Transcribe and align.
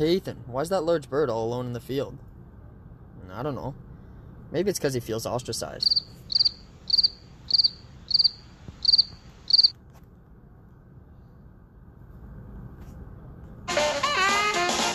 Hey 0.00 0.14
Ethan, 0.14 0.44
why's 0.46 0.70
that 0.70 0.80
large 0.80 1.10
bird 1.10 1.28
all 1.28 1.44
alone 1.44 1.66
in 1.66 1.72
the 1.74 1.78
field? 1.78 2.16
Mm, 3.28 3.34
I 3.34 3.42
don't 3.42 3.54
know. 3.54 3.74
Maybe 4.50 4.70
it's 4.70 4.78
because 4.78 4.94
he 4.94 5.00
feels 5.00 5.26
ostracized. 5.26 6.04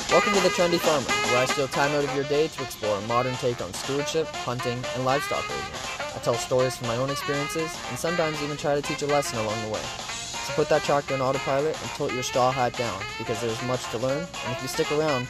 Welcome 0.10 0.34
to 0.34 0.40
the 0.40 0.50
Trendy 0.50 0.80
Farmer, 0.80 1.06
where 1.06 1.38
I 1.38 1.46
steal 1.46 1.68
time 1.68 1.92
out 1.92 2.04
of 2.04 2.16
your 2.16 2.24
day 2.24 2.48
to 2.48 2.64
explore 2.64 2.98
a 2.98 3.02
modern 3.02 3.36
take 3.36 3.62
on 3.62 3.72
stewardship, 3.76 4.26
hunting, 4.26 4.84
and 4.96 5.06
livestock 5.06 5.48
raising. 5.48 6.16
I 6.16 6.20
tell 6.24 6.34
stories 6.34 6.78
from 6.78 6.88
my 6.88 6.98
own 6.98 7.12
experiences, 7.12 7.78
and 7.92 8.00
sometimes 8.00 8.42
even 8.42 8.58
try 8.58 8.74
to 8.74 8.82
teach 8.82 9.04
a 9.04 9.06
lesson 9.06 9.38
along 9.38 9.66
the 9.68 9.70
way. 9.72 10.15
So 10.46 10.54
put 10.54 10.70
that 10.70 10.84
tractor 10.84 11.16
on 11.16 11.22
autopilot 11.22 11.76
and 11.82 11.92
tilt 11.92 12.14
your 12.14 12.22
straw 12.22 12.52
hat 12.52 12.78
down, 12.78 13.02
because 13.18 13.42
there's 13.42 13.62
much 13.64 13.84
to 13.90 13.98
learn, 13.98 14.20
and 14.20 14.56
if 14.56 14.62
you 14.62 14.68
stick 14.68 14.92
around, 14.92 15.28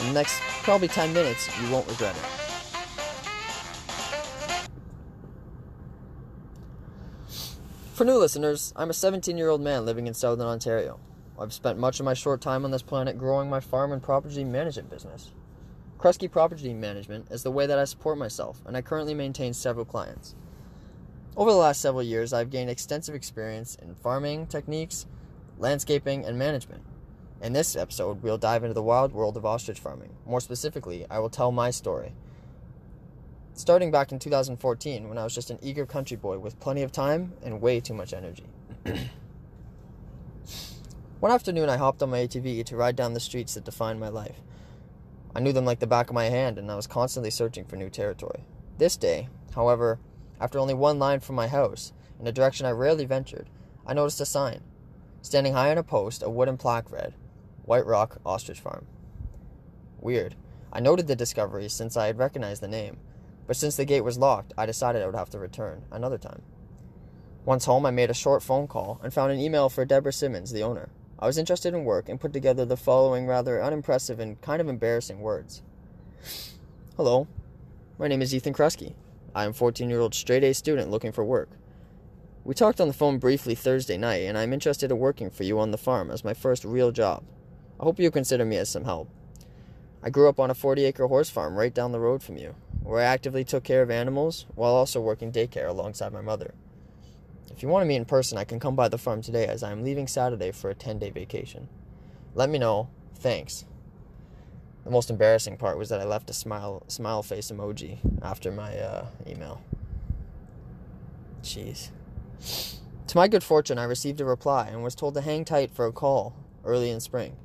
in 0.00 0.06
the 0.08 0.12
next 0.12 0.38
probably 0.62 0.88
10 0.88 1.14
minutes, 1.14 1.48
you 1.62 1.70
won't 1.70 1.88
regret 1.88 2.14
it. 2.14 2.40
For 7.94 8.04
new 8.04 8.16
listeners, 8.16 8.74
I'm 8.76 8.90
a 8.90 8.94
17 8.94 9.38
year 9.38 9.48
old 9.48 9.62
man 9.62 9.86
living 9.86 10.06
in 10.06 10.12
southern 10.12 10.46
Ontario. 10.46 11.00
I've 11.38 11.54
spent 11.54 11.78
much 11.78 11.98
of 11.98 12.04
my 12.04 12.12
short 12.12 12.42
time 12.42 12.66
on 12.66 12.70
this 12.70 12.82
planet 12.82 13.16
growing 13.16 13.48
my 13.48 13.60
farm 13.60 13.92
and 13.92 14.02
property 14.02 14.44
management 14.44 14.90
business. 14.90 15.32
Kresge 15.98 16.30
Property 16.30 16.74
Management 16.74 17.30
is 17.30 17.42
the 17.42 17.50
way 17.50 17.66
that 17.66 17.78
I 17.78 17.84
support 17.84 18.18
myself, 18.18 18.60
and 18.66 18.76
I 18.76 18.82
currently 18.82 19.14
maintain 19.14 19.54
several 19.54 19.84
clients. 19.84 20.34
Over 21.36 21.52
the 21.52 21.56
last 21.56 21.80
several 21.80 22.02
years, 22.02 22.32
I've 22.32 22.50
gained 22.50 22.70
extensive 22.70 23.14
experience 23.14 23.76
in 23.76 23.94
farming 23.94 24.48
techniques, 24.48 25.06
landscaping, 25.58 26.24
and 26.24 26.36
management. 26.38 26.82
In 27.40 27.52
this 27.52 27.76
episode, 27.76 28.22
we'll 28.22 28.36
dive 28.36 28.64
into 28.64 28.74
the 28.74 28.82
wild 28.82 29.12
world 29.12 29.36
of 29.36 29.46
ostrich 29.46 29.78
farming. 29.78 30.10
More 30.26 30.40
specifically, 30.40 31.06
I 31.08 31.20
will 31.20 31.30
tell 31.30 31.52
my 31.52 31.70
story. 31.70 32.12
Starting 33.54 33.90
back 33.90 34.10
in 34.10 34.18
2014, 34.18 35.08
when 35.08 35.18
I 35.18 35.24
was 35.24 35.34
just 35.34 35.50
an 35.50 35.58
eager 35.62 35.86
country 35.86 36.16
boy 36.16 36.38
with 36.38 36.58
plenty 36.60 36.82
of 36.82 36.90
time 36.92 37.32
and 37.42 37.60
way 37.60 37.78
too 37.78 37.94
much 37.94 38.12
energy. 38.12 38.46
One 41.20 41.32
afternoon, 41.32 41.68
I 41.68 41.76
hopped 41.76 42.02
on 42.02 42.10
my 42.10 42.26
ATV 42.26 42.64
to 42.64 42.76
ride 42.76 42.96
down 42.96 43.14
the 43.14 43.20
streets 43.20 43.54
that 43.54 43.64
define 43.64 44.00
my 44.00 44.08
life. 44.08 44.40
I 45.34 45.40
knew 45.40 45.52
them 45.52 45.64
like 45.64 45.78
the 45.78 45.86
back 45.86 46.08
of 46.08 46.14
my 46.14 46.24
hand, 46.24 46.58
and 46.58 46.70
I 46.70 46.76
was 46.76 46.88
constantly 46.88 47.30
searching 47.30 47.64
for 47.64 47.76
new 47.76 47.88
territory. 47.88 48.44
This 48.78 48.96
day, 48.96 49.28
however, 49.54 50.00
after 50.40 50.58
only 50.58 50.74
one 50.74 50.98
line 50.98 51.20
from 51.20 51.36
my 51.36 51.46
house, 51.46 51.92
in 52.18 52.26
a 52.26 52.32
direction 52.32 52.66
I 52.66 52.70
rarely 52.70 53.04
ventured, 53.04 53.48
I 53.86 53.94
noticed 53.94 54.20
a 54.20 54.26
sign. 54.26 54.62
Standing 55.22 55.52
high 55.52 55.70
on 55.70 55.78
a 55.78 55.82
post, 55.82 56.22
a 56.22 56.30
wooden 56.30 56.56
plaque 56.56 56.90
read, 56.90 57.14
White 57.64 57.86
Rock 57.86 58.18
Ostrich 58.24 58.60
Farm. 58.60 58.86
Weird. 60.00 60.34
I 60.72 60.80
noted 60.80 61.06
the 61.06 61.16
discovery 61.16 61.68
since 61.68 61.96
I 61.96 62.06
had 62.06 62.18
recognized 62.18 62.62
the 62.62 62.68
name, 62.68 62.98
but 63.46 63.56
since 63.56 63.76
the 63.76 63.84
gate 63.84 64.02
was 64.02 64.18
locked, 64.18 64.52
I 64.56 64.66
decided 64.66 65.02
I 65.02 65.06
would 65.06 65.14
have 65.14 65.30
to 65.30 65.38
return 65.38 65.82
another 65.90 66.18
time. 66.18 66.42
Once 67.44 67.64
home, 67.64 67.84
I 67.84 67.90
made 67.90 68.10
a 68.10 68.14
short 68.14 68.42
phone 68.42 68.68
call 68.68 69.00
and 69.02 69.12
found 69.12 69.32
an 69.32 69.40
email 69.40 69.68
for 69.68 69.84
Deborah 69.84 70.12
Simmons, 70.12 70.52
the 70.52 70.62
owner. 70.62 70.90
I 71.18 71.26
was 71.26 71.36
interested 71.36 71.74
in 71.74 71.84
work 71.84 72.08
and 72.08 72.20
put 72.20 72.32
together 72.32 72.64
the 72.64 72.76
following 72.76 73.26
rather 73.26 73.62
unimpressive 73.62 74.20
and 74.20 74.40
kind 74.40 74.60
of 74.60 74.68
embarrassing 74.68 75.20
words. 75.20 75.62
Hello, 76.96 77.26
my 77.98 78.08
name 78.08 78.22
is 78.22 78.34
Ethan 78.34 78.54
Kresge. 78.54 78.94
I 79.34 79.44
am 79.44 79.52
14 79.52 79.88
year 79.88 80.00
old 80.00 80.14
straight 80.14 80.44
A 80.44 80.52
student 80.52 80.90
looking 80.90 81.12
for 81.12 81.24
work. 81.24 81.50
We 82.42 82.54
talked 82.54 82.80
on 82.80 82.88
the 82.88 82.94
phone 82.94 83.18
briefly 83.18 83.54
Thursday 83.54 83.96
night, 83.96 84.22
and 84.22 84.36
I'm 84.36 84.52
interested 84.52 84.90
in 84.90 84.98
working 84.98 85.30
for 85.30 85.44
you 85.44 85.58
on 85.60 85.70
the 85.70 85.78
farm 85.78 86.10
as 86.10 86.24
my 86.24 86.34
first 86.34 86.64
real 86.64 86.90
job. 86.90 87.22
I 87.78 87.84
hope 87.84 88.00
you 88.00 88.10
consider 88.10 88.44
me 88.44 88.56
as 88.56 88.68
some 88.68 88.84
help. 88.84 89.08
I 90.02 90.10
grew 90.10 90.28
up 90.28 90.40
on 90.40 90.50
a 90.50 90.54
40 90.54 90.84
acre 90.84 91.06
horse 91.06 91.30
farm 91.30 91.56
right 91.56 91.72
down 91.72 91.92
the 91.92 92.00
road 92.00 92.22
from 92.22 92.38
you, 92.38 92.54
where 92.82 93.00
I 93.00 93.04
actively 93.04 93.44
took 93.44 93.62
care 93.62 93.82
of 93.82 93.90
animals 93.90 94.46
while 94.54 94.72
also 94.72 95.00
working 95.00 95.30
daycare 95.30 95.68
alongside 95.68 96.12
my 96.12 96.22
mother. 96.22 96.54
If 97.50 97.62
you 97.62 97.68
want 97.68 97.82
to 97.82 97.86
meet 97.86 97.96
in 97.96 98.06
person, 98.06 98.38
I 98.38 98.44
can 98.44 98.58
come 98.58 98.74
by 98.74 98.88
the 98.88 98.98
farm 98.98 99.20
today 99.20 99.46
as 99.46 99.62
I 99.62 99.70
am 99.70 99.84
leaving 99.84 100.06
Saturday 100.06 100.50
for 100.50 100.70
a 100.70 100.74
10 100.74 100.98
day 100.98 101.10
vacation. 101.10 101.68
Let 102.34 102.48
me 102.48 102.58
know. 102.58 102.88
Thanks. 103.16 103.66
The 104.84 104.90
most 104.90 105.10
embarrassing 105.10 105.56
part 105.56 105.78
was 105.78 105.88
that 105.90 106.00
I 106.00 106.04
left 106.04 106.30
a 106.30 106.32
smile 106.32 106.82
smile 106.88 107.22
face 107.22 107.50
emoji 107.50 107.98
after 108.22 108.50
my 108.50 108.76
uh, 108.76 109.06
email. 109.26 109.62
Jeez. 111.42 111.90
To 113.06 113.16
my 113.16 113.28
good 113.28 113.42
fortune, 113.42 113.78
I 113.78 113.84
received 113.84 114.20
a 114.20 114.24
reply 114.24 114.68
and 114.68 114.82
was 114.82 114.94
told 114.94 115.14
to 115.14 115.20
hang 115.20 115.44
tight 115.44 115.72
for 115.72 115.86
a 115.86 115.92
call 115.92 116.34
early 116.64 116.90
in 116.90 117.00
spring. 117.00 117.36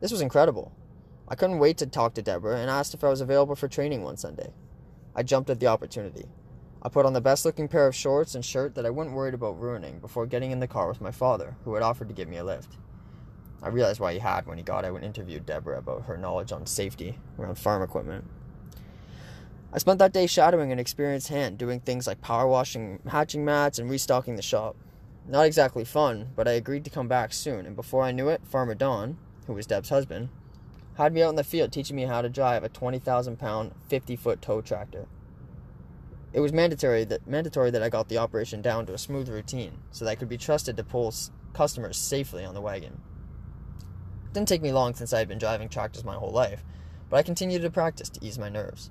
This 0.00 0.12
was 0.12 0.20
incredible. 0.20 0.72
I 1.26 1.34
couldn't 1.34 1.58
wait 1.58 1.78
to 1.78 1.86
talk 1.86 2.14
to 2.14 2.22
Deborah 2.22 2.58
and 2.58 2.68
asked 2.68 2.94
if 2.94 3.02
I 3.02 3.08
was 3.08 3.20
available 3.20 3.54
for 3.54 3.68
training 3.68 4.02
one 4.02 4.16
Sunday. 4.16 4.52
I 5.14 5.22
jumped 5.22 5.48
at 5.48 5.60
the 5.60 5.68
opportunity. 5.68 6.26
I 6.82 6.90
put 6.90 7.06
on 7.06 7.14
the 7.14 7.20
best 7.20 7.46
looking 7.46 7.66
pair 7.66 7.86
of 7.86 7.94
shorts 7.94 8.34
and 8.34 8.44
shirt 8.44 8.74
that 8.74 8.84
I 8.84 8.90
wasn't 8.90 9.16
worried 9.16 9.32
about 9.32 9.58
ruining 9.58 10.00
before 10.00 10.26
getting 10.26 10.50
in 10.50 10.60
the 10.60 10.66
car 10.66 10.86
with 10.88 11.00
my 11.00 11.10
father, 11.10 11.56
who 11.64 11.72
had 11.74 11.82
offered 11.82 12.08
to 12.08 12.14
give 12.14 12.28
me 12.28 12.36
a 12.36 12.44
lift. 12.44 12.76
I 13.64 13.68
realized 13.68 13.98
why 13.98 14.12
he 14.12 14.18
had 14.18 14.46
when 14.46 14.58
he 14.58 14.62
got 14.62 14.84
out 14.84 14.94
and 14.94 15.04
interviewed 15.04 15.46
Deborah 15.46 15.78
about 15.78 16.04
her 16.04 16.18
knowledge 16.18 16.52
on 16.52 16.66
safety 16.66 17.18
around 17.38 17.54
farm 17.54 17.82
equipment. 17.82 18.26
I 19.72 19.78
spent 19.78 19.98
that 20.00 20.12
day 20.12 20.26
shadowing 20.26 20.70
an 20.70 20.78
experienced 20.78 21.28
hand 21.28 21.56
doing 21.56 21.80
things 21.80 22.06
like 22.06 22.20
power 22.20 22.46
washing 22.46 23.00
hatching 23.08 23.42
mats 23.42 23.78
and 23.78 23.90
restocking 23.90 24.36
the 24.36 24.42
shop. 24.42 24.76
Not 25.26 25.46
exactly 25.46 25.82
fun, 25.82 26.28
but 26.36 26.46
I 26.46 26.52
agreed 26.52 26.84
to 26.84 26.90
come 26.90 27.08
back 27.08 27.32
soon, 27.32 27.64
and 27.64 27.74
before 27.74 28.02
I 28.02 28.12
knew 28.12 28.28
it, 28.28 28.46
Farmer 28.46 28.74
Don, 28.74 29.16
who 29.46 29.54
was 29.54 29.66
Deb's 29.66 29.88
husband, 29.88 30.28
had 30.98 31.14
me 31.14 31.22
out 31.22 31.30
in 31.30 31.36
the 31.36 31.42
field 31.42 31.72
teaching 31.72 31.96
me 31.96 32.02
how 32.02 32.20
to 32.20 32.28
drive 32.28 32.64
a 32.64 32.68
20,000 32.68 33.38
pound, 33.38 33.72
50 33.88 34.14
foot 34.14 34.42
tow 34.42 34.60
tractor. 34.60 35.06
It 36.34 36.40
was 36.40 36.52
mandatory 36.52 37.04
that 37.04 37.26
mandatory 37.26 37.70
that 37.70 37.82
I 37.82 37.88
got 37.88 38.10
the 38.10 38.18
operation 38.18 38.60
down 38.60 38.84
to 38.86 38.92
a 38.92 38.98
smooth 38.98 39.30
routine 39.30 39.78
so 39.90 40.04
that 40.04 40.10
I 40.10 40.16
could 40.16 40.28
be 40.28 40.36
trusted 40.36 40.76
to 40.76 40.84
pull 40.84 41.14
customers 41.54 41.96
safely 41.96 42.44
on 42.44 42.52
the 42.52 42.60
wagon. 42.60 43.00
Didn't 44.34 44.48
take 44.48 44.62
me 44.62 44.72
long 44.72 44.94
since 44.94 45.12
I 45.12 45.20
had 45.20 45.28
been 45.28 45.38
driving 45.38 45.68
tractors 45.68 46.04
my 46.04 46.16
whole 46.16 46.32
life, 46.32 46.64
but 47.08 47.18
I 47.18 47.22
continued 47.22 47.62
to 47.62 47.70
practice 47.70 48.08
to 48.08 48.24
ease 48.24 48.36
my 48.36 48.48
nerves. 48.48 48.90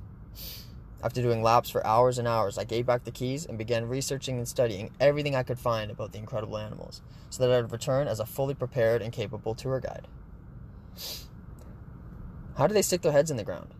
After 1.04 1.22
doing 1.22 1.44
laps 1.44 1.70
for 1.70 1.86
hours 1.86 2.18
and 2.18 2.30
hours, 2.30 2.58
I 2.58 2.64
gave 2.64 2.86
back 2.86 3.04
the 3.04 3.12
keys 3.12 3.46
and 3.46 3.58
began 3.58 3.90
researching 3.90 4.38
and 4.38 4.48
studying 4.48 4.92
everything 5.02 5.36
I 5.36 5.44
could 5.44 5.60
find 5.60 5.92
about 5.92 6.14
the 6.14 6.18
incredible 6.18 6.58
animals 6.58 7.02
so 7.30 7.44
that 7.44 7.54
I 7.54 7.60
would 7.60 7.74
return 7.74 8.08
as 8.08 8.22
a 8.22 8.26
fully 8.26 8.54
prepared 8.54 9.02
and 9.02 9.12
capable 9.12 9.54
tour 9.54 9.82
guide. 9.82 10.08
How 12.58 12.66
do 12.66 12.74
they 12.74 12.82
stick 12.82 13.02
their 13.02 13.12
heads 13.12 13.30
in 13.30 13.36
the 13.36 13.44
ground? 13.44 13.74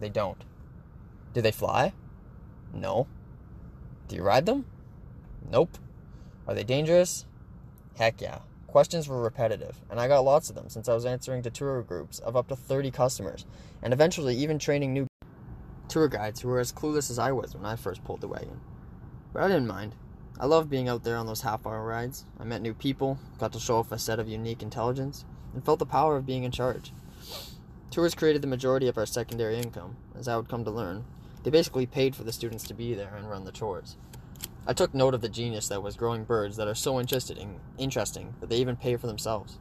They 0.00 0.08
don't. 0.08 0.42
Do 1.32 1.40
they 1.40 1.52
fly? 1.52 1.92
No. 2.72 3.06
Do 4.08 4.16
you 4.16 4.24
ride 4.24 4.46
them? 4.46 4.64
Nope. 5.48 5.78
Are 6.48 6.54
they 6.54 6.64
dangerous? 6.64 7.24
Heck 7.96 8.20
yeah. 8.20 8.40
Questions 8.74 9.06
were 9.06 9.22
repetitive, 9.22 9.80
and 9.88 10.00
I 10.00 10.08
got 10.08 10.24
lots 10.24 10.48
of 10.48 10.56
them 10.56 10.68
since 10.68 10.88
I 10.88 10.94
was 10.94 11.06
answering 11.06 11.44
to 11.44 11.50
tour 11.50 11.80
groups 11.82 12.18
of 12.18 12.34
up 12.34 12.48
to 12.48 12.56
30 12.56 12.90
customers, 12.90 13.46
and 13.80 13.92
eventually 13.92 14.34
even 14.34 14.58
training 14.58 14.92
new 14.92 15.06
tour 15.86 16.08
guides 16.08 16.40
who 16.40 16.48
were 16.48 16.58
as 16.58 16.72
clueless 16.72 17.08
as 17.08 17.16
I 17.16 17.30
was 17.30 17.54
when 17.54 17.64
I 17.64 17.76
first 17.76 18.02
pulled 18.02 18.20
the 18.20 18.26
wagon. 18.26 18.60
But 19.32 19.44
I 19.44 19.46
didn't 19.46 19.68
mind. 19.68 19.94
I 20.40 20.46
loved 20.46 20.70
being 20.70 20.88
out 20.88 21.04
there 21.04 21.16
on 21.16 21.26
those 21.26 21.42
half 21.42 21.64
hour 21.64 21.86
rides. 21.86 22.24
I 22.36 22.42
met 22.42 22.62
new 22.62 22.74
people, 22.74 23.20
got 23.38 23.52
to 23.52 23.60
show 23.60 23.76
off 23.76 23.92
a 23.92 23.96
set 23.96 24.18
of 24.18 24.28
unique 24.28 24.60
intelligence, 24.60 25.24
and 25.54 25.64
felt 25.64 25.78
the 25.78 25.86
power 25.86 26.16
of 26.16 26.26
being 26.26 26.42
in 26.42 26.50
charge. 26.50 26.92
Tours 27.92 28.16
created 28.16 28.42
the 28.42 28.48
majority 28.48 28.88
of 28.88 28.98
our 28.98 29.06
secondary 29.06 29.56
income, 29.56 29.98
as 30.18 30.26
I 30.26 30.36
would 30.36 30.48
come 30.48 30.64
to 30.64 30.72
learn, 30.72 31.04
they 31.44 31.50
basically 31.50 31.86
paid 31.86 32.16
for 32.16 32.24
the 32.24 32.32
students 32.32 32.64
to 32.64 32.74
be 32.74 32.92
there 32.92 33.14
and 33.16 33.30
run 33.30 33.44
the 33.44 33.52
chores. 33.52 33.96
I 34.66 34.72
took 34.72 34.94
note 34.94 35.14
of 35.14 35.20
the 35.20 35.28
genius 35.28 35.68
that 35.68 35.82
was 35.82 35.96
growing 35.96 36.24
birds 36.24 36.56
that 36.56 36.68
are 36.68 36.74
so 36.74 36.98
interesting, 36.98 37.60
interesting 37.76 38.34
that 38.40 38.48
they 38.48 38.56
even 38.56 38.76
pay 38.76 38.96
for 38.96 39.06
themselves. 39.06 39.58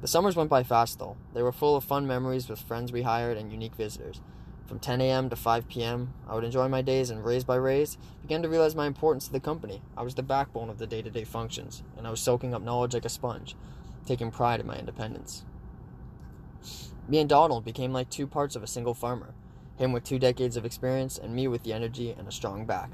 The 0.00 0.08
summers 0.08 0.36
went 0.36 0.50
by 0.50 0.62
fast 0.62 0.98
though. 0.98 1.16
They 1.32 1.42
were 1.42 1.52
full 1.52 1.76
of 1.76 1.84
fun 1.84 2.06
memories 2.06 2.48
with 2.48 2.60
friends 2.60 2.92
we 2.92 3.02
hired 3.02 3.36
and 3.36 3.52
unique 3.52 3.76
visitors. 3.76 4.20
From 4.66 4.80
10 4.80 5.00
a.m. 5.00 5.30
to 5.30 5.36
5 5.36 5.68
p.m., 5.68 6.12
I 6.28 6.34
would 6.34 6.44
enjoy 6.44 6.68
my 6.68 6.82
days 6.82 7.08
and 7.08 7.24
raise 7.24 7.44
by 7.44 7.56
raise, 7.56 7.96
began 8.20 8.42
to 8.42 8.48
realize 8.48 8.74
my 8.74 8.86
importance 8.86 9.26
to 9.26 9.32
the 9.32 9.40
company. 9.40 9.80
I 9.96 10.02
was 10.02 10.14
the 10.14 10.22
backbone 10.22 10.68
of 10.68 10.78
the 10.78 10.86
day 10.86 11.00
to 11.00 11.10
day 11.10 11.24
functions, 11.24 11.82
and 11.96 12.06
I 12.06 12.10
was 12.10 12.20
soaking 12.20 12.54
up 12.54 12.62
knowledge 12.62 12.94
like 12.94 13.06
a 13.06 13.08
sponge, 13.08 13.56
taking 14.04 14.30
pride 14.30 14.60
in 14.60 14.66
my 14.66 14.76
independence. 14.76 15.44
Me 17.08 17.18
and 17.18 17.28
Donald 17.28 17.64
became 17.64 17.92
like 17.92 18.10
two 18.10 18.26
parts 18.26 18.56
of 18.56 18.62
a 18.62 18.66
single 18.66 18.92
farmer 18.92 19.34
him 19.78 19.92
with 19.92 20.04
two 20.04 20.18
decades 20.18 20.56
of 20.56 20.64
experience, 20.64 21.18
and 21.18 21.34
me 21.34 21.46
with 21.46 21.62
the 21.62 21.72
energy 21.72 22.14
and 22.18 22.26
a 22.26 22.32
strong 22.32 22.66
back. 22.66 22.90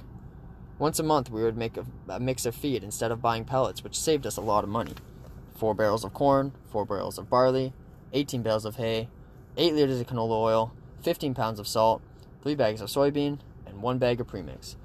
Once 0.79 0.99
a 0.99 1.03
month, 1.03 1.31
we 1.31 1.43
would 1.43 1.57
make 1.57 1.77
a, 1.77 1.85
a, 2.09 2.19
mix 2.19 2.45
of 2.47 2.55
feed 2.55 2.83
instead 2.83 3.11
of 3.11 3.23
buying 3.23 3.45
pellets, 3.45 3.85
which 3.85 3.99
saved 3.99 4.27
us 4.27 4.37
a 4.37 4.41
lot 4.41 4.65
of 4.65 4.71
money. 4.71 4.95
Four 5.57 5.75
barrels 5.75 6.05
of 6.05 6.13
corn, 6.13 6.53
four 6.71 6.85
barrels 6.85 7.19
of 7.19 7.31
barley, 7.31 7.73
18 8.13 8.43
bales 8.43 8.65
of 8.65 8.77
hay, 8.77 9.09
8 9.57 9.75
liters 9.75 10.01
of 10.01 10.07
canola 10.07 10.41
oil, 10.41 10.73
15 11.03 11.35
pounds 11.35 11.61
of 11.61 11.69
salt, 11.69 12.03
3 12.43 12.55
bags 12.55 12.81
of 12.81 12.89
soybean, 12.89 13.39
and 13.67 13.83
1 13.83 13.99
bag 13.99 14.21
of 14.21 14.27
premix. 14.27 14.77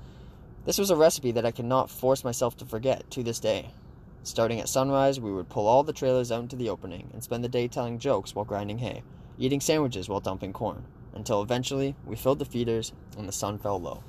This 0.65 0.77
was 0.77 0.91
a 0.91 0.95
recipe 0.95 1.31
that 1.31 1.45
I 1.45 1.51
could 1.51 1.65
not 1.65 1.89
force 1.89 2.23
myself 2.23 2.55
to 2.57 2.65
forget 2.65 3.09
to 3.11 3.23
this 3.23 3.39
day. 3.39 3.71
Starting 4.21 4.59
at 4.59 4.69
sunrise, 4.69 5.19
we 5.19 5.31
would 5.31 5.49
pull 5.49 5.67
all 5.67 5.83
the 5.83 5.93
trailers 5.93 6.31
out 6.31 6.41
into 6.41 6.55
the 6.55 6.69
opening 6.69 7.09
and 7.13 7.23
spend 7.23 7.43
the 7.43 7.49
day 7.49 7.67
telling 7.67 7.97
jokes 7.97 8.35
while 8.35 8.45
grinding 8.45 8.79
hay 8.79 9.01
eating 9.39 9.61
sandwiches 9.61 10.09
while 10.09 10.19
dumping 10.19 10.51
corn, 10.51 10.83
until 11.13 11.41
eventually 11.41 11.95
we 12.05 12.15
filled 12.15 12.39
the 12.39 12.45
feeders 12.45 12.91
and 13.17 13.27
the 13.27 13.31
sun 13.31 13.57
fell 13.57 13.79
low. 13.79 14.03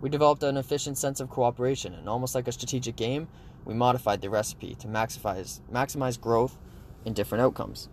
We 0.00 0.08
developed 0.08 0.42
an 0.44 0.56
efficient 0.56 0.96
sense 0.96 1.18
of 1.18 1.28
cooperation, 1.28 1.92
and 1.92 2.08
almost 2.08 2.34
like 2.34 2.46
a 2.46 2.52
strategic 2.52 2.94
game, 2.94 3.28
we 3.64 3.74
modified 3.74 4.20
the 4.20 4.30
recipe 4.30 4.74
to 4.76 4.86
maximize, 4.86 5.60
maximize 5.72 6.20
growth 6.20 6.56
and 7.04 7.14
different 7.14 7.42
outcomes. 7.42 7.88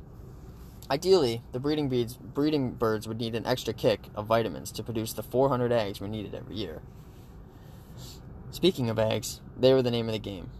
Ideally, 0.90 1.42
the 1.52 1.60
breeding, 1.60 1.90
beads, 1.90 2.16
breeding 2.16 2.72
birds 2.74 3.07
would 3.07 3.18
need 3.18 3.34
an 3.34 3.48
extra 3.48 3.74
kick 3.74 4.02
of 4.13 4.28
vitamins 4.28 4.72
to 4.74 4.84
produce 4.84 5.13
the 5.13 5.24
400 5.24 5.72
eggs 5.72 6.00
we 6.00 6.07
needed 6.07 6.36
every 6.36 6.56
year. 6.56 6.84
Speaking 8.52 8.90
of 8.90 9.00
eggs, 9.00 9.42
they 9.57 9.74
were 9.74 9.81
the 9.81 9.90
name 9.90 10.07
of 10.07 10.13
the 10.13 10.19
game. 10.19 10.52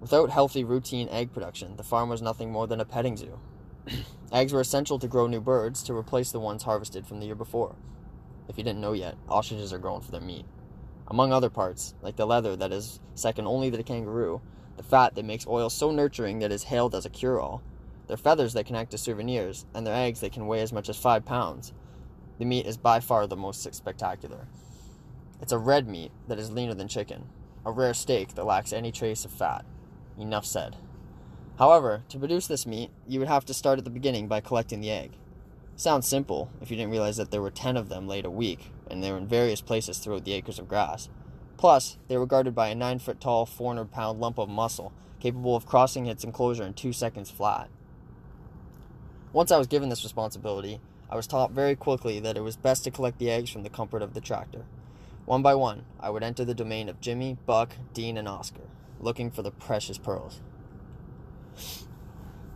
Without 0.00 0.30
healthy, 0.30 0.62
routine 0.62 1.08
egg 1.08 1.32
production, 1.32 1.76
the 1.76 1.82
farm 1.82 2.08
was 2.08 2.22
nothing 2.22 2.52
more 2.52 2.68
than 2.68 2.80
a 2.80 2.84
petting 2.84 3.16
zoo. 3.16 3.40
eggs 4.32 4.52
were 4.52 4.60
essential 4.60 5.00
to 5.00 5.08
grow 5.08 5.26
new 5.26 5.40
birds 5.40 5.82
to 5.82 5.92
replace 5.92 6.30
the 6.30 6.38
ones 6.38 6.62
harvested 6.62 7.04
from 7.04 7.18
the 7.18 7.26
year 7.26 7.34
before. 7.34 7.74
If 8.48 8.56
you 8.56 8.62
didn't 8.62 8.80
know 8.80 8.92
yet, 8.92 9.16
ostriches 9.28 9.72
are 9.72 9.78
grown 9.78 10.00
for 10.00 10.12
their 10.12 10.20
meat. 10.20 10.44
Among 11.08 11.32
other 11.32 11.50
parts, 11.50 11.94
like 12.02 12.16
the 12.16 12.26
leather 12.26 12.56
that 12.56 12.72
is 12.72 13.00
second 13.14 13.46
only 13.46 13.70
to 13.70 13.76
the 13.76 13.82
kangaroo, 13.82 14.40
the 14.76 14.82
fat 14.82 15.14
that 15.14 15.24
makes 15.24 15.46
oil 15.46 15.70
so 15.70 15.90
nurturing 15.90 16.38
that 16.38 16.50
it 16.50 16.54
is 16.54 16.64
hailed 16.64 16.94
as 16.94 17.04
a 17.04 17.10
cure 17.10 17.40
all, 17.40 17.62
their 18.06 18.16
feathers 18.16 18.52
that 18.54 18.66
can 18.66 18.76
act 18.76 18.94
as 18.94 19.02
souvenirs, 19.02 19.64
and 19.74 19.86
their 19.86 19.94
eggs 19.94 20.20
that 20.20 20.32
can 20.32 20.46
weigh 20.46 20.60
as 20.60 20.72
much 20.72 20.88
as 20.88 20.98
five 20.98 21.24
pounds. 21.24 21.72
The 22.38 22.44
meat 22.44 22.66
is 22.66 22.76
by 22.76 23.00
far 23.00 23.26
the 23.26 23.36
most 23.36 23.72
spectacular. 23.74 24.46
It's 25.40 25.52
a 25.52 25.58
red 25.58 25.88
meat 25.88 26.10
that 26.28 26.38
is 26.38 26.50
leaner 26.50 26.74
than 26.74 26.88
chicken, 26.88 27.26
a 27.64 27.70
rare 27.70 27.94
steak 27.94 28.34
that 28.34 28.44
lacks 28.44 28.72
any 28.72 28.92
trace 28.92 29.24
of 29.24 29.30
fat. 29.30 29.64
Enough 30.18 30.46
said. 30.46 30.76
However, 31.58 32.02
to 32.08 32.18
produce 32.18 32.46
this 32.46 32.66
meat, 32.66 32.90
you 33.06 33.20
would 33.20 33.28
have 33.28 33.44
to 33.46 33.54
start 33.54 33.78
at 33.78 33.84
the 33.84 33.90
beginning 33.90 34.26
by 34.26 34.40
collecting 34.40 34.80
the 34.80 34.90
egg. 34.90 35.12
Sounds 35.76 36.06
simple 36.06 36.50
if 36.60 36.70
you 36.70 36.76
didn't 36.76 36.92
realize 36.92 37.16
that 37.16 37.30
there 37.30 37.42
were 37.42 37.50
10 37.50 37.76
of 37.76 37.88
them 37.88 38.08
laid 38.08 38.24
a 38.24 38.30
week, 38.30 38.70
and 38.90 39.02
they 39.02 39.10
were 39.10 39.18
in 39.18 39.26
various 39.26 39.60
places 39.60 39.98
throughout 39.98 40.24
the 40.24 40.32
acres 40.32 40.58
of 40.58 40.68
grass. 40.68 41.08
Plus, 41.56 41.96
they 42.08 42.16
were 42.16 42.26
guarded 42.26 42.54
by 42.54 42.68
a 42.68 42.74
9 42.74 42.98
foot 42.98 43.20
tall, 43.20 43.46
400 43.46 43.90
pound 43.90 44.20
lump 44.20 44.38
of 44.38 44.48
muscle, 44.48 44.92
capable 45.20 45.56
of 45.56 45.66
crossing 45.66 46.06
its 46.06 46.24
enclosure 46.24 46.64
in 46.64 46.74
two 46.74 46.92
seconds 46.92 47.30
flat. 47.30 47.68
Once 49.32 49.50
I 49.50 49.58
was 49.58 49.66
given 49.66 49.88
this 49.88 50.04
responsibility, 50.04 50.80
I 51.10 51.16
was 51.16 51.26
taught 51.26 51.50
very 51.50 51.76
quickly 51.76 52.20
that 52.20 52.36
it 52.36 52.42
was 52.42 52.56
best 52.56 52.84
to 52.84 52.90
collect 52.90 53.18
the 53.18 53.30
eggs 53.30 53.50
from 53.50 53.62
the 53.62 53.70
comfort 53.70 54.02
of 54.02 54.14
the 54.14 54.20
tractor. 54.20 54.64
One 55.24 55.42
by 55.42 55.54
one, 55.54 55.86
I 55.98 56.10
would 56.10 56.22
enter 56.22 56.44
the 56.44 56.54
domain 56.54 56.88
of 56.88 57.00
Jimmy, 57.00 57.38
Buck, 57.46 57.76
Dean, 57.94 58.18
and 58.18 58.28
Oscar, 58.28 58.68
looking 59.00 59.30
for 59.30 59.42
the 59.42 59.50
precious 59.50 59.96
pearls. 59.96 60.40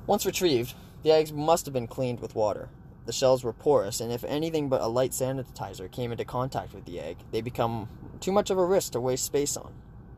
Once 0.06 0.26
retrieved, 0.26 0.75
the 1.02 1.12
eggs 1.12 1.32
must 1.32 1.66
have 1.66 1.72
been 1.72 1.86
cleaned 1.86 2.20
with 2.20 2.34
water. 2.34 2.69
The 3.08 3.14
shells 3.14 3.43
were 3.43 3.55
porous, 3.55 4.02
and 4.02 4.12
if 4.12 4.22
anything 4.25 4.69
but 4.69 4.82
a 4.82 4.87
light 4.87 5.12
sanitizer 5.12 5.90
came 5.90 6.12
into 6.12 6.26
contact 6.26 6.75
with 6.75 6.84
the 6.84 7.00
egg, 7.00 7.16
they 7.31 7.40
become 7.40 7.88
too 8.20 8.31
much 8.31 8.50
of 8.50 8.58
a 8.58 8.64
risk 8.66 8.93
to 8.93 9.00
waste 9.00 9.25
space 9.25 9.56
on. 9.56 9.72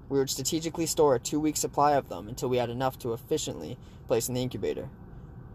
We 0.08 0.18
would 0.18 0.28
strategically 0.28 0.86
store 0.86 1.14
a 1.14 1.20
two 1.20 1.38
week 1.38 1.56
supply 1.56 1.92
of 1.92 2.08
them 2.08 2.26
until 2.26 2.48
we 2.48 2.56
had 2.56 2.68
enough 2.68 2.98
to 2.98 3.12
efficiently 3.12 3.78
place 4.08 4.26
in 4.26 4.34
the 4.34 4.42
incubator. 4.42 4.88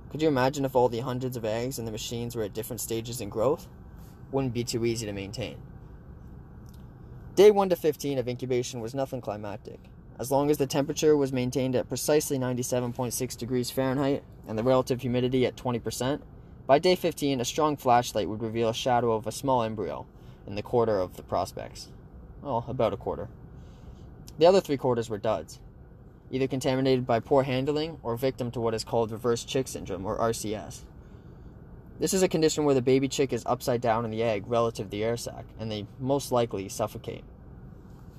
Could 0.09 0.21
you 0.21 0.29
imagine 0.29 0.63
if 0.63 0.77
all 0.77 0.87
the 0.87 1.01
hundreds 1.01 1.35
of 1.35 1.43
eggs 1.43 1.77
in 1.77 1.83
the 1.83 1.91
machines 1.91 2.37
were 2.37 2.43
at 2.43 2.53
different 2.53 2.79
stages 2.79 3.19
in 3.19 3.27
growth? 3.27 3.67
Wouldn't 4.31 4.53
be 4.53 4.63
too 4.63 4.85
easy 4.85 5.05
to 5.05 5.11
maintain. 5.11 5.57
Day 7.35 7.51
1 7.51 7.67
to 7.67 7.75
15 7.75 8.17
of 8.17 8.29
incubation 8.29 8.79
was 8.79 8.95
nothing 8.95 9.19
climactic. 9.19 9.81
As 10.17 10.31
long 10.31 10.49
as 10.49 10.57
the 10.57 10.67
temperature 10.67 11.17
was 11.17 11.33
maintained 11.33 11.75
at 11.75 11.89
precisely 11.89 12.39
97.6 12.39 13.35
degrees 13.35 13.69
Fahrenheit 13.69 14.23
and 14.47 14.57
the 14.57 14.63
relative 14.63 15.01
humidity 15.01 15.45
at 15.45 15.57
20%, 15.57 16.21
by 16.67 16.79
day 16.79 16.95
15 16.95 17.41
a 17.41 17.45
strong 17.45 17.77
flashlight 17.77 18.29
would 18.29 18.41
reveal 18.41 18.69
a 18.69 18.73
shadow 18.73 19.12
of 19.12 19.27
a 19.27 19.31
small 19.31 19.63
embryo 19.63 20.06
in 20.47 20.56
the 20.56 20.63
quarter 20.63 21.00
of 21.00 21.15
the 21.15 21.23
prospects. 21.23 21.89
Well, 22.41 22.65
about 22.67 22.94
a 22.94 22.97
quarter. 22.97 23.29
The 24.38 24.45
other 24.45 24.62
three 24.62 24.77
quarters 24.77 25.09
were 25.09 25.17
duds 25.17 25.59
either 26.31 26.47
contaminated 26.47 27.06
by 27.06 27.19
poor 27.19 27.44
handling 27.44 27.97
or 28.03 28.15
victim 28.17 28.51
to 28.51 28.59
what 28.59 28.73
is 28.73 28.83
called 28.83 29.12
reverse 29.12 29.44
chick 29.44 29.67
syndrome 29.67 30.06
or 30.06 30.17
RCS. 30.17 30.81
This 32.00 32.13
is 32.13 32.23
a 32.23 32.27
condition 32.27 32.65
where 32.65 32.75
the 32.75 32.81
baby 32.81 33.07
chick 33.07 33.31
is 33.31 33.44
upside 33.45 33.79
down 33.79 34.03
in 34.03 34.12
the 34.12 34.23
egg 34.23 34.44
relative 34.47 34.88
to 34.88 34.91
the 34.91 35.03
air 35.03 35.15
sac, 35.15 35.45
and 35.59 35.71
they 35.71 35.88
most 36.00 36.31
likely 36.31 36.67
suffocate. 36.67 37.23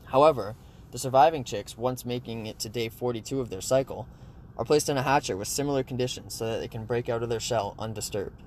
However, 0.07 0.57
the 0.93 0.99
surviving 0.99 1.45
chicks, 1.45 1.77
once 1.77 2.07
making 2.07 2.47
it 2.47 2.59
to 2.61 2.69
day 2.69 2.89
42 2.89 3.41
of 3.41 3.51
their 3.51 3.61
cycle, 3.61 4.07
are 4.57 4.65
placed 4.65 4.89
in 4.89 4.97
a 4.97 5.03
hatcher 5.03 5.37
with 5.37 5.49
similar 5.49 5.83
conditions 5.83 6.35
so 6.35 6.47
that 6.47 6.61
they 6.61 6.69
can 6.69 6.85
break 6.85 7.09
out 7.09 7.23
of 7.23 7.29
their 7.29 7.41
shell 7.41 7.75
undisturbed. 7.79 8.43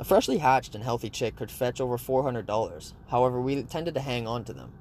A 0.00 0.04
freshly 0.04 0.38
hatched 0.38 0.74
and 0.74 0.82
healthy 0.82 1.08
chick 1.08 1.36
could 1.36 1.52
fetch 1.52 1.80
over 1.80 1.96
$400. 1.96 2.92
However, 3.08 3.40
we 3.40 3.62
tended 3.62 3.94
to 3.94 4.00
hang 4.00 4.26
on 4.26 4.44
to 4.44 4.52
them. 4.52 4.72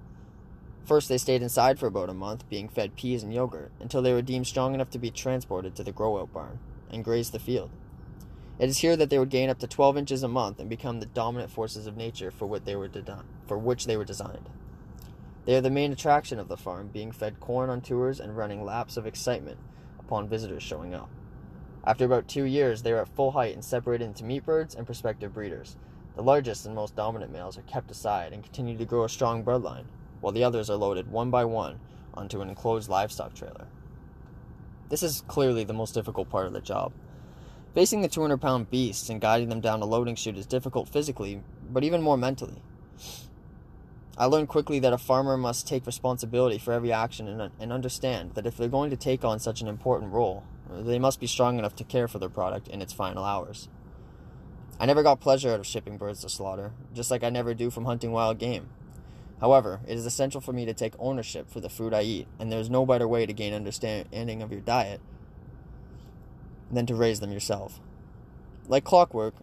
First, 0.86 1.08
they 1.08 1.20
stayed 1.20 1.42
inside 1.42 1.80
for 1.80 1.88
about 1.88 2.10
a 2.10 2.14
month, 2.14 2.50
being 2.50 2.68
fed 2.68 2.96
peas 2.96 3.24
and 3.24 3.34
yogurt, 3.34 3.72
until 3.80 4.02
they 4.02 4.12
were 4.12 4.22
deemed 4.22 4.48
strong 4.48 4.74
enough 4.74 4.90
to 4.90 5.00
be 5.00 5.12
transported 5.12 5.76
to 5.76 5.84
the 5.84 5.92
grow 5.92 6.20
out 6.20 6.34
barn 6.34 6.60
and 6.90 7.06
graze 7.06 7.30
the 7.30 7.40
field. 7.40 7.70
It 8.60 8.70
is 8.70 8.80
here 8.80 8.96
that 8.98 9.10
they 9.10 9.18
would 9.18 9.30
gain 9.30 9.50
up 9.50 9.60
to 9.60 9.68
12 9.68 9.98
inches 9.98 10.24
a 10.24 10.28
month 10.28 10.60
and 10.60 10.70
become 10.70 11.00
the 11.00 11.06
dominant 11.06 11.52
forces 11.52 11.88
of 11.88 11.96
nature 11.96 12.32
for, 12.32 12.46
what 12.46 12.66
they 12.66 12.76
were 12.76 12.88
de- 12.88 13.24
for 13.48 13.58
which 13.58 13.86
they 13.86 13.98
were 13.98 14.06
designed. 14.06 14.50
They 15.46 15.56
are 15.56 15.62
the 15.62 15.70
main 15.70 15.92
attraction 15.92 16.40
of 16.40 16.48
the 16.48 16.56
farm, 16.56 16.88
being 16.88 17.12
fed 17.12 17.40
corn 17.40 17.70
on 17.70 17.82
tours 17.82 18.20
and 18.20 18.38
running 18.38 18.64
laps 18.64 18.96
of 18.96 19.06
excitement 19.06 19.58
upon 20.00 20.30
visitors 20.30 20.64
showing 20.64 20.94
up. 20.94 21.10
After 21.86 22.06
about 22.06 22.30
two 22.30 22.46
years, 22.46 22.82
they 22.82 22.94
are 22.94 23.02
at 23.02 23.10
full 23.10 23.32
height 23.32 23.54
and 23.54 23.64
separated 23.64 24.06
into 24.06 24.24
meat 24.24 24.46
birds 24.46 24.74
and 24.74 24.86
prospective 24.86 25.34
breeders. 25.34 25.76
The 26.16 26.24
largest 26.24 26.66
and 26.66 26.74
most 26.74 26.96
dominant 26.96 27.32
males 27.32 27.58
are 27.58 27.64
kept 27.64 27.92
aside 27.92 28.32
and 28.32 28.44
continue 28.44 28.78
to 28.78 28.86
grow 28.86 29.04
a 29.04 29.10
strong 29.10 29.44
bloodline 29.44 29.86
while 30.22 30.32
the 30.32 30.44
others 30.44 30.70
are 30.70 30.78
loaded 30.78 31.12
one 31.12 31.30
by 31.30 31.44
one 31.44 31.80
onto 32.14 32.40
an 32.40 32.48
enclosed 32.48 32.88
livestock 32.88 33.34
trailer. 33.34 33.68
This 34.88 35.04
is 35.04 35.24
clearly 35.28 35.66
the 35.66 35.74
most 35.74 35.94
difficult 35.94 36.30
part 36.30 36.48
of 36.48 36.54
the 36.54 36.62
job. 36.62 36.94
Facing 37.74 38.02
the 38.02 38.08
200 38.08 38.38
pound 38.38 38.70
beasts 38.70 39.10
and 39.10 39.20
guiding 39.20 39.50
them 39.50 39.60
down 39.60 39.82
a 39.82 39.86
loading 39.86 40.16
chute 40.16 40.38
is 40.38 40.46
difficult 40.46 40.88
physically, 40.88 41.42
but 41.70 41.84
even 41.84 42.02
more 42.02 42.18
mentally. 42.18 42.62
I 44.16 44.26
learned 44.26 44.48
quickly 44.48 44.80
that 44.80 44.94
a 44.94 44.98
farmer 44.98 45.38
must 45.38 45.68
take 45.68 45.88
responsibility 45.88 46.60
for 46.60 46.72
every 46.72 46.92
action 46.92 47.28
and, 47.28 47.52
and 47.60 47.74
understand 47.74 48.36
that 48.36 48.46
if 48.46 48.58
they're 48.58 48.68
going 48.68 48.92
to 48.92 48.98
take 48.98 49.26
on 49.26 49.40
such 49.40 49.62
an 49.62 49.68
important 49.68 50.12
role, 50.12 50.44
they 50.70 51.00
must 51.00 51.20
be 51.20 51.28
strong 51.28 51.58
enough 51.58 51.76
to 51.78 51.84
care 51.84 52.08
for 52.08 52.20
their 52.20 52.30
product 52.30 52.68
in 52.68 52.82
its 52.82 52.94
final 52.94 53.24
hours. 53.24 53.70
I 54.80 54.86
never 54.86 55.02
got 55.02 55.20
pleasure 55.20 55.52
out 55.52 55.60
of 55.60 55.66
shipping 55.66 55.98
birds 55.98 56.22
to 56.22 56.30
slaughter, 56.30 56.74
just 56.94 57.10
like 57.10 57.24
I 57.24 57.30
never 57.30 57.54
do 57.54 57.72
from 57.72 57.86
hunting 57.86 58.12
wild 58.12 58.38
game. 58.38 58.70
However, 59.40 59.82
it 59.88 59.98
is 59.98 60.06
essential 60.06 60.42
for 60.42 60.54
me 60.54 60.66
to 60.66 60.74
take 60.74 60.94
ownership 61.00 61.50
for 61.50 61.60
the 61.60 61.70
food 61.70 61.94
I 61.94 62.04
eat, 62.04 62.28
and 62.40 62.52
there 62.52 62.60
is 62.60 62.70
no 62.70 62.86
better 62.86 63.08
way 63.08 63.26
to 63.26 63.34
gain 63.34 63.54
understanding 63.54 64.42
of 64.42 64.52
your 64.52 64.62
diet 64.62 65.02
than 66.72 66.86
to 66.86 66.96
raise 66.96 67.20
them 67.20 67.32
yourself. 67.32 67.80
Like 68.68 68.84
clockwork, 68.84 69.36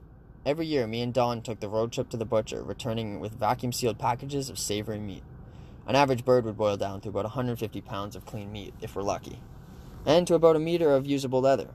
every 0.44 0.66
year 0.66 0.87
me 0.87 1.02
and 1.02 1.12
Don 1.12 1.42
took 1.42 1.61
the 1.61 1.68
road 1.68 1.92
trip 1.92 2.09
to 2.11 2.16
the 2.16 2.25
butcher, 2.25 2.62
returning 2.62 3.20
with 3.20 3.38
vacuum 3.38 3.73
sealed 3.73 3.99
packages 3.99 4.49
of 4.49 4.59
savory 4.59 4.99
meat. 4.99 5.23
An 5.87 5.97
average 5.97 6.25
bird 6.25 6.44
would 6.44 6.56
boil 6.56 6.76
down 6.76 7.00
to 7.02 7.09
about 7.09 7.25
150 7.25 7.80
pounds 7.80 8.16
of 8.16 8.25
clean 8.25 8.52
meat, 8.52 8.75
if 8.80 8.94
we're 8.94 9.02
lucky, 9.02 9.40
and 10.06 10.26
to 10.26 10.35
about 10.35 10.56
a 10.56 10.61
meter 10.61 10.94
of 10.94 11.06
usable 11.06 11.40
leather. 11.40 11.70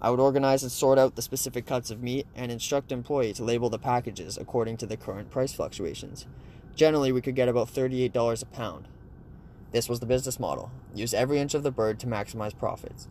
I 0.00 0.10
would 0.10 0.20
organize 0.20 0.62
and 0.62 0.72
sort 0.72 0.98
out 0.98 1.14
the 1.14 1.22
specific 1.22 1.64
cuts 1.64 1.90
of 1.90 2.02
meat 2.02 2.26
and 2.34 2.50
instruct 2.50 2.90
employees 2.90 3.36
to 3.36 3.44
label 3.44 3.70
the 3.70 3.78
packages 3.78 4.36
according 4.36 4.76
to 4.78 4.86
the 4.86 4.96
current 4.96 5.30
price 5.30 5.52
fluctuations. 5.52 6.26
Generally, 6.74 7.12
we 7.12 7.20
could 7.20 7.36
get 7.36 7.48
about 7.48 7.68
$38 7.68 8.42
a 8.42 8.46
pound. 8.46 8.88
This 9.70 9.88
was 9.88 10.00
the 10.00 10.06
business 10.06 10.40
model 10.40 10.70
use 10.94 11.14
every 11.14 11.38
inch 11.38 11.54
of 11.54 11.62
the 11.62 11.70
bird 11.70 11.98
to 12.00 12.06
maximize 12.06 12.56
profits. 12.56 13.08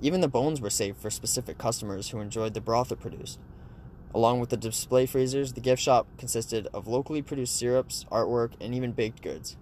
Even 0.00 0.20
the 0.20 0.28
bones 0.28 0.60
were 0.60 0.70
saved 0.70 0.98
for 0.98 1.10
specific 1.10 1.58
customers 1.58 2.08
who 2.08 2.20
enjoyed 2.20 2.54
the 2.54 2.60
broth 2.60 2.90
it 2.90 3.00
produced. 3.00 3.38
Along 4.14 4.40
with 4.40 4.50
the 4.50 4.56
display 4.56 5.06
freezers, 5.06 5.54
the 5.54 5.60
gift 5.60 5.80
shop 5.82 6.06
consisted 6.18 6.68
of 6.74 6.86
locally 6.86 7.22
produced 7.22 7.56
syrups, 7.56 8.04
artwork, 8.10 8.52
and 8.60 8.74
even 8.74 8.92
baked 8.92 9.22
goods. 9.22 9.56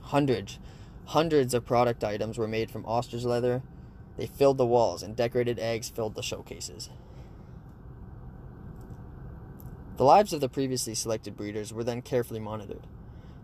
Hundreds, 0.00 0.58
hundreds 1.06 1.52
of 1.52 1.66
product 1.66 2.02
items 2.02 2.38
were 2.38 2.48
made 2.48 2.70
from 2.70 2.86
ostrich 2.86 3.24
leather. 3.24 3.62
They 4.16 4.26
filled 4.26 4.56
the 4.56 4.66
walls, 4.66 5.02
and 5.02 5.14
decorated 5.14 5.58
eggs 5.58 5.90
filled 5.90 6.14
the 6.14 6.22
showcases. 6.22 6.88
The 9.98 10.04
lives 10.04 10.32
of 10.32 10.40
the 10.40 10.48
previously 10.48 10.94
selected 10.94 11.36
breeders 11.36 11.72
were 11.72 11.84
then 11.84 12.00
carefully 12.00 12.40
monitored. 12.40 12.86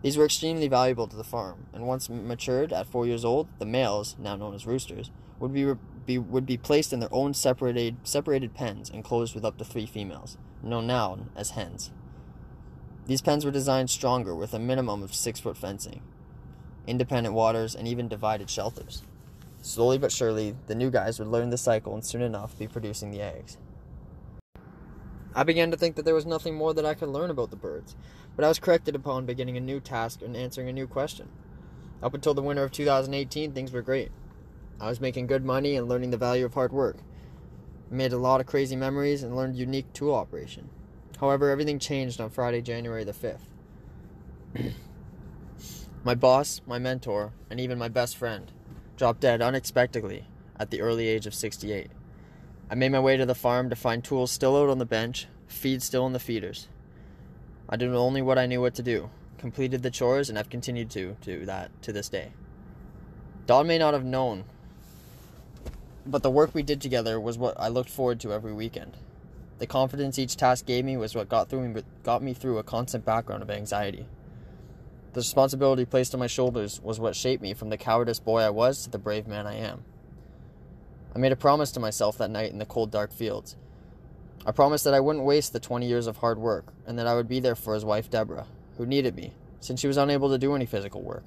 These 0.01 0.17
were 0.17 0.25
extremely 0.25 0.67
valuable 0.67 1.07
to 1.07 1.15
the 1.15 1.23
farm, 1.23 1.67
and 1.73 1.87
once 1.87 2.09
matured 2.09 2.71
at 2.71 2.87
four 2.87 3.05
years 3.05 3.25
old, 3.25 3.47
the 3.59 3.65
males, 3.65 4.15
now 4.19 4.35
known 4.35 4.53
as 4.53 4.67
roosters, 4.67 5.09
would 5.39 5.53
be, 5.53 5.73
be 6.05 6.17
would 6.17 6.45
be 6.45 6.57
placed 6.57 6.93
in 6.93 6.99
their 6.99 7.13
own 7.13 7.33
separated 7.33 7.97
separated 8.03 8.53
pens 8.53 8.89
enclosed 8.89 9.35
with 9.35 9.45
up 9.45 9.57
to 9.57 9.65
three 9.65 9.85
females, 9.85 10.37
known 10.63 10.87
now 10.87 11.19
as 11.35 11.51
hens. 11.51 11.91
These 13.07 13.21
pens 13.21 13.45
were 13.45 13.51
designed 13.51 13.89
stronger 13.89 14.35
with 14.35 14.53
a 14.53 14.59
minimum 14.59 15.01
of 15.01 15.13
six 15.13 15.39
foot 15.39 15.57
fencing, 15.57 16.01
independent 16.85 17.33
waters, 17.33 17.75
and 17.75 17.87
even 17.87 18.07
divided 18.07 18.49
shelters. 18.49 19.03
Slowly 19.61 19.97
but 19.97 20.11
surely, 20.11 20.55
the 20.67 20.75
new 20.75 20.91
guys 20.91 21.17
would 21.19 21.27
learn 21.27 21.49
the 21.49 21.57
cycle 21.57 21.93
and 21.93 22.05
soon 22.05 22.21
enough 22.21 22.57
be 22.57 22.67
producing 22.67 23.11
the 23.11 23.21
eggs. 23.21 23.57
I 25.37 25.43
began 25.43 25.69
to 25.69 25.77
think 25.77 25.95
that 25.95 26.03
there 26.03 26.15
was 26.15 26.25
nothing 26.25 26.55
more 26.55 26.73
that 26.73 26.83
I 26.83 26.95
could 26.95 27.09
learn 27.09 27.29
about 27.29 27.51
the 27.51 27.55
birds, 27.55 27.95
but 28.35 28.43
I 28.43 28.47
was 28.47 28.57
corrected 28.57 28.95
upon 28.95 29.27
beginning 29.27 29.55
a 29.55 29.59
new 29.59 29.79
task 29.79 30.23
and 30.23 30.35
answering 30.35 30.67
a 30.67 30.73
new 30.73 30.87
question. 30.87 31.29
Up 32.01 32.15
until 32.15 32.33
the 32.33 32.41
winter 32.41 32.63
of 32.63 32.71
2018, 32.71 33.51
things 33.51 33.71
were 33.71 33.83
great. 33.83 34.09
I 34.81 34.89
was 34.89 34.99
making 34.99 35.27
good 35.27 35.45
money 35.45 35.75
and 35.75 35.87
learning 35.87 36.09
the 36.09 36.17
value 36.17 36.43
of 36.43 36.55
hard 36.55 36.73
work. 36.73 36.97
I 37.91 37.93
made 37.93 38.13
a 38.13 38.17
lot 38.17 38.41
of 38.41 38.47
crazy 38.47 38.75
memories 38.75 39.21
and 39.21 39.35
learned 39.35 39.55
unique 39.55 39.93
tool 39.93 40.15
operation. 40.15 40.71
However, 41.19 41.51
everything 41.51 41.77
changed 41.77 42.19
on 42.19 42.31
Friday, 42.31 42.63
January 42.63 43.03
the 43.03 43.13
5th. 43.13 43.45
my 46.03 46.15
boss, 46.15 46.61
my 46.65 46.79
mentor, 46.79 47.33
and 47.51 47.59
even 47.59 47.77
my 47.77 47.89
best 47.89 48.17
friend 48.17 48.51
dropped 48.95 49.19
dead 49.19 49.43
unexpectedly 49.43 50.25
at 50.59 50.71
the 50.71 50.81
early 50.81 51.07
age 51.07 51.27
of 51.27 51.35
68. 51.35 51.91
I 52.69 52.75
made 52.75 52.91
my 52.91 52.99
way 52.99 53.15
to 53.15 53.25
the 53.25 53.33
farm 53.33 53.69
to 53.69 53.77
find 53.77 54.03
tools 54.03 54.29
still 54.29 54.61
out 54.61 54.69
on 54.69 54.77
the 54.77 54.85
bench, 54.85 55.27
feed 55.47 55.81
still 55.81 56.05
in 56.05 56.11
the 56.11 56.19
feeders. 56.19 56.67
I 57.69 57.77
did 57.77 57.93
only 57.93 58.21
what 58.21 58.37
I 58.37 58.45
knew 58.45 58.59
what 58.59 58.75
to 58.75 58.83
do, 58.83 59.09
completed 59.37 59.83
the 59.83 59.91
chores, 59.91 60.27
and 60.27 60.37
have 60.37 60.49
continued 60.49 60.89
to 60.91 61.15
do 61.21 61.45
that 61.45 61.71
to 61.83 61.93
this 61.93 62.09
day. 62.09 62.33
Don 63.45 63.67
may 63.67 63.77
not 63.77 63.93
have 63.93 64.03
known, 64.03 64.43
but 66.05 66.23
the 66.23 66.29
work 66.29 66.53
we 66.53 66.61
did 66.61 66.81
together 66.81 67.19
was 67.19 67.37
what 67.37 67.57
I 67.57 67.69
looked 67.69 67.89
forward 67.89 68.19
to 68.21 68.33
every 68.33 68.53
weekend. 68.53 68.97
The 69.59 69.67
confidence 69.67 70.19
each 70.19 70.35
task 70.35 70.65
gave 70.65 70.83
me 70.83 70.97
was 70.97 71.15
what 71.15 71.29
got 71.29 71.49
through 71.49 71.69
me, 71.69 71.83
got 72.03 72.21
me 72.21 72.33
through 72.33 72.57
a 72.57 72.63
constant 72.63 73.05
background 73.05 73.43
of 73.43 73.49
anxiety. 73.49 74.07
The 75.13 75.21
responsibility 75.21 75.85
placed 75.85 76.13
on 76.13 76.19
my 76.19 76.27
shoulders 76.27 76.81
was 76.81 76.99
what 76.99 77.15
shaped 77.15 77.41
me 77.41 77.53
from 77.53 77.69
the 77.69 77.77
cowardice 77.77 78.19
boy 78.19 78.41
I 78.41 78.49
was 78.49 78.83
to 78.83 78.89
the 78.89 78.99
brave 78.99 79.25
man 79.25 79.47
I 79.47 79.55
am. 79.55 79.83
I 81.17 81.19
made 81.19 81.31
a 81.31 81.35
promise 81.35 81.71
to 81.71 81.79
myself 81.79 82.19
that 82.19 82.29
night 82.29 82.51
in 82.51 82.59
the 82.59 82.65
cold, 82.67 82.91
dark 82.91 83.11
fields. 83.11 83.55
I 84.45 84.51
promised 84.51 84.83
that 84.83 84.93
I 84.93 84.99
wouldn't 84.99 85.25
waste 85.25 85.51
the 85.51 85.59
20 85.59 85.87
years 85.87 86.05
of 86.05 86.17
hard 86.17 86.37
work 86.37 86.71
and 86.85 86.99
that 86.99 87.07
I 87.07 87.15
would 87.15 87.27
be 87.27 87.39
there 87.39 87.55
for 87.55 87.73
his 87.73 87.83
wife, 87.83 88.07
Deborah, 88.07 88.45
who 88.77 88.85
needed 88.85 89.15
me, 89.15 89.33
since 89.59 89.79
she 89.79 89.87
was 89.87 89.97
unable 89.97 90.29
to 90.29 90.37
do 90.37 90.53
any 90.53 90.67
physical 90.67 91.01
work. 91.01 91.23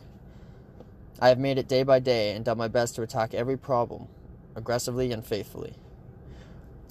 I 1.19 1.27
have 1.27 1.41
made 1.41 1.59
it 1.59 1.67
day 1.67 1.83
by 1.83 1.99
day 1.99 2.37
and 2.37 2.45
done 2.45 2.57
my 2.57 2.69
best 2.69 2.95
to 2.95 3.03
attack 3.03 3.35
every 3.35 3.59
problem, 3.59 4.07
aggressively 4.55 5.11
and 5.11 5.27
faithfully. 5.27 5.75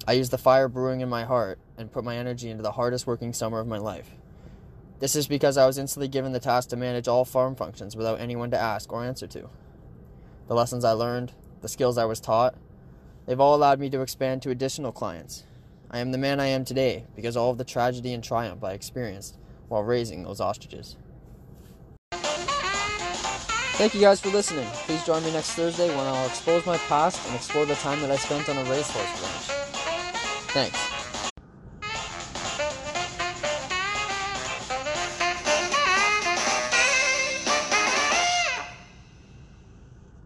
I 0.06 0.12
used 0.12 0.30
the 0.30 0.36
fire 0.36 0.68
brewing 0.68 1.00
in 1.00 1.08
my 1.08 1.24
heart 1.24 1.58
and 1.78 1.90
put 1.90 2.04
my 2.04 2.18
energy 2.18 2.50
into 2.50 2.62
the 2.62 2.72
hardest 2.72 3.06
working 3.06 3.32
summer 3.32 3.60
of 3.60 3.66
my 3.66 3.78
life. 3.78 4.10
This 4.98 5.16
is 5.16 5.26
because 5.26 5.56
I 5.56 5.66
was 5.66 5.78
instantly 5.78 6.08
given 6.08 6.32
the 6.32 6.38
task 6.38 6.68
to 6.68 6.76
manage 6.76 7.08
all 7.08 7.24
farm 7.24 7.56
functions 7.56 7.96
without 7.96 8.20
anyone 8.20 8.50
to 8.50 8.60
ask 8.60 8.92
or 8.92 9.02
answer 9.02 9.26
to. 9.28 9.48
The 10.48 10.54
lessons 10.54 10.84
I 10.84 10.92
learned, 10.92 11.32
the 11.62 11.68
skills 11.68 11.96
I 11.96 12.04
was 12.04 12.20
taught, 12.20 12.54
they've 13.26 13.40
all 13.40 13.54
allowed 13.54 13.80
me 13.80 13.90
to 13.90 14.00
expand 14.00 14.42
to 14.42 14.50
additional 14.50 14.92
clients. 14.92 15.44
I 15.90 15.98
am 15.98 16.12
the 16.12 16.18
man 16.18 16.40
I 16.40 16.46
am 16.46 16.64
today 16.64 17.04
because 17.16 17.36
of 17.36 17.42
all 17.42 17.50
of 17.50 17.58
the 17.58 17.64
tragedy 17.64 18.12
and 18.12 18.22
triumph 18.22 18.62
I 18.62 18.72
experienced 18.72 19.38
while 19.68 19.82
raising 19.82 20.22
those 20.22 20.40
ostriches. 20.40 20.96
Thank 22.12 23.94
you 23.94 24.00
guys 24.00 24.20
for 24.20 24.28
listening. 24.28 24.66
Please 24.84 25.02
join 25.04 25.24
me 25.24 25.32
next 25.32 25.52
Thursday 25.52 25.88
when 25.88 26.06
I'll 26.06 26.26
expose 26.26 26.66
my 26.66 26.76
past 26.76 27.26
and 27.26 27.34
explore 27.34 27.64
the 27.64 27.76
time 27.76 28.00
that 28.02 28.10
I 28.10 28.16
spent 28.16 28.48
on 28.48 28.58
a 28.58 28.64
racehorse 28.64 29.22
ranch. 29.22 29.60
Thanks. 30.52 30.89